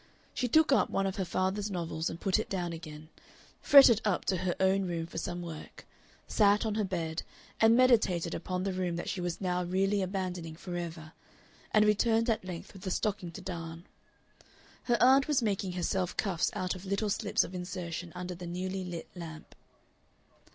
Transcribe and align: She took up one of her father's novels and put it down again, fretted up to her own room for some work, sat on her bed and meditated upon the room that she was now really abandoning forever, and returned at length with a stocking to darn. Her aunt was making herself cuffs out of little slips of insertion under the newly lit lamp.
She 0.33 0.47
took 0.47 0.71
up 0.71 0.89
one 0.89 1.05
of 1.05 1.17
her 1.17 1.25
father's 1.25 1.69
novels 1.69 2.09
and 2.09 2.19
put 2.19 2.39
it 2.39 2.49
down 2.49 2.73
again, 2.73 3.09
fretted 3.61 4.01
up 4.03 4.25
to 4.25 4.37
her 4.37 4.55
own 4.59 4.85
room 4.87 5.05
for 5.05 5.19
some 5.19 5.43
work, 5.43 5.85
sat 6.25 6.65
on 6.65 6.73
her 6.73 6.83
bed 6.83 7.21
and 7.59 7.77
meditated 7.77 8.33
upon 8.33 8.63
the 8.63 8.73
room 8.73 8.95
that 8.95 9.09
she 9.09 9.21
was 9.21 9.39
now 9.39 9.63
really 9.63 10.01
abandoning 10.01 10.55
forever, 10.55 11.11
and 11.71 11.85
returned 11.85 12.31
at 12.31 12.43
length 12.43 12.73
with 12.73 12.87
a 12.87 12.89
stocking 12.89 13.29
to 13.33 13.41
darn. 13.41 13.85
Her 14.85 14.97
aunt 14.99 15.27
was 15.27 15.43
making 15.43 15.73
herself 15.73 16.17
cuffs 16.17 16.49
out 16.55 16.73
of 16.73 16.83
little 16.83 17.11
slips 17.11 17.43
of 17.43 17.53
insertion 17.53 18.11
under 18.15 18.33
the 18.33 18.47
newly 18.47 18.83
lit 18.83 19.07
lamp. 19.15 19.53